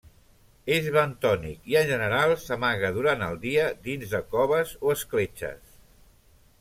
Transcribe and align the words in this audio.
És 0.75 0.87
bentònic 0.93 1.67
i, 1.73 1.75
en 1.81 1.85
general, 1.91 2.33
s'amaga 2.45 2.91
durant 2.95 3.23
el 3.29 3.37
dia 3.47 3.67
dins 3.89 4.17
de 4.17 4.23
coves 4.35 4.73
o 4.89 4.95
escletxes. 4.99 5.61